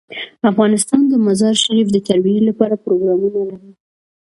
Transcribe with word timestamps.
افغانستان 0.51 1.01
د 1.07 1.13
مزارشریف 1.25 1.87
د 1.91 1.97
ترویج 2.07 2.37
لپاره 2.49 2.81
پروګرامونه 2.85 3.39
لري. 3.49 3.71